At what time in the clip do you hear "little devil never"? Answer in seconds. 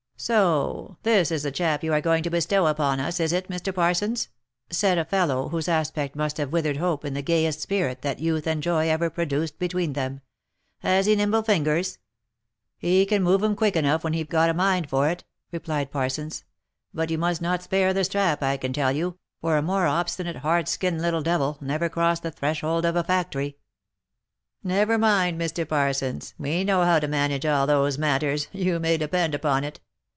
21.01-21.89